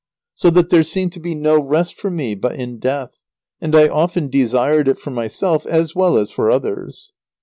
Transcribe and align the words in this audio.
So 0.33 0.49
that 0.49 0.69
there 0.69 0.81
seemed 0.81 1.11
to 1.13 1.19
be 1.19 1.35
no 1.35 1.59
rest 1.61 1.93
for 1.95 2.09
me 2.09 2.33
but 2.33 2.55
in 2.55 2.79
death; 2.79 3.19
and 3.61 3.75
I 3.75 3.87
often 3.87 4.29
desired 4.29 4.87
it 4.87 4.97
for 4.99 5.11
myself, 5.11 5.63
as 5.67 5.93
well 5.93 6.17
as 6.17 6.31
for 6.31 6.49
others. 6.49 7.13